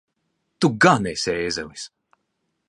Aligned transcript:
Tu 0.65 0.69
gan 0.85 1.05
esi 1.11 1.31
ēzelis! 1.43 1.85